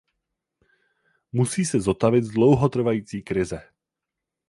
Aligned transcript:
Musí 1.31 1.65
se 1.65 1.79
zotavit 1.79 2.23
z 2.23 2.29
dlouhotrvající 2.29 3.21
krize. 3.23 3.69